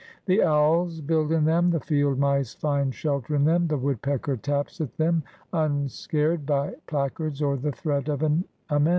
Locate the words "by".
6.43-6.73